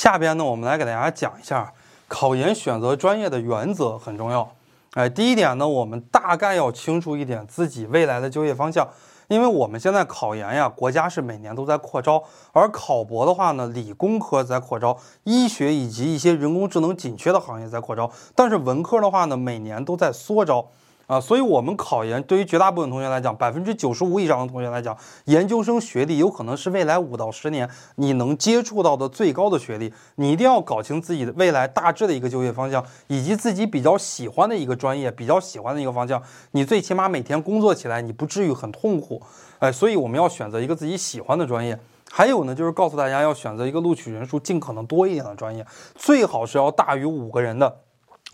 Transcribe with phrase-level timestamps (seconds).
[0.00, 1.74] 下边呢，我们来给大家讲一下
[2.08, 4.50] 考研选择专业的原则很重要。
[4.94, 8.88] 哎，第一点呢，我们大概要清楚一点自己未来的就业方向，
[9.28, 20.66] 因为我们现在考研呀，国家是每年都在扩招，而考博的话呢，理工科在扩招，医学以及一些人工智能紧缺的行业在扩招，但是文科的话呢，每年都在缩招。
[21.10, 29.92] 啊，所以，我们考研对于绝大部分同学来讲，百分之九十五以上的同学来讲，研究生学历有可能是未来五到十年你能接触到的最高的学历。
[30.14, 36.22] 你一定要搞清自己的未来大致的一个就业方向，以及自己比较喜欢的一个专业，比较喜欢的一个方向。
[36.52, 39.20] 你最起码每天工作起来，你不至于很痛苦。
[39.58, 41.76] 哎，所以我们要选择一个自己喜欢的专业。
[42.08, 47.80] 还有呢，就是告诉大家要选择一个录取人数尽可能多一点的专业，最好是要大于五个人的。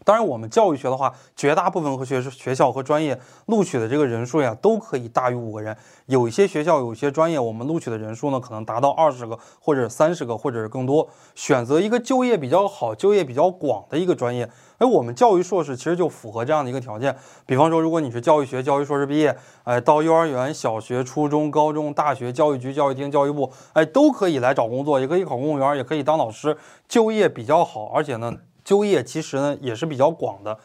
[0.04, 5.76] 当然，我们教育学的话，绝大部分和学学校和专业录取的这个人数呀，都可以大于五个人。
[6.06, 11.08] 有一些学校、有一些专业，我们录取的人数呢，可能达到二十个或者三十个，或者是更多。
[11.34, 14.48] 选择一个就业比较好、就业比较广的一个专业。
[14.78, 17.16] 哎，我们教育硕士其实就符合这样的一个条件。
[17.46, 28.36] 比方说，如果你是教育学教育硕士毕业，哎，到幼儿园、小学、初中、高中、大学、教育局、教育厅、教育部，哎，都可以来找工作，也可以考公务员，也可以当老师，就业比较好，而且呢。
[28.66, 30.58] 就业其实呢也是比较广的，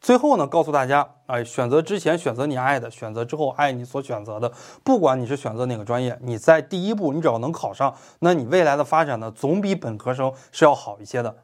[0.00, 4.52] 最后呢告诉大家，哎，选择之前选择你爱的，选择之后爱你所选择的。
[4.84, 11.34] 不管你是选择哪个专业，你在第一步你只要能考上，那你未来的发展呢总比本科生是要好一些的。